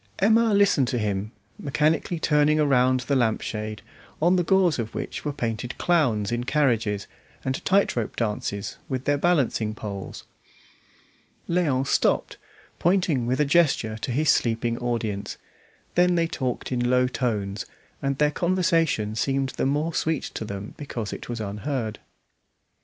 [0.17, 3.83] Emma listened to him, mechanically turning around the lampshade,
[4.19, 7.05] on the gauze of which were painted clowns in carriages,
[7.45, 10.23] and tight rope dances with their balancing poles.
[11.47, 12.37] Léon stopped,
[12.79, 15.37] pointing with a gesture to his sleeping audience;
[15.93, 17.67] then they talked in low tones,
[18.01, 21.99] and their conversation seemed the more sweet to them because it was unheard.